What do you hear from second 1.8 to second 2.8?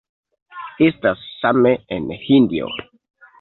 en Hindio.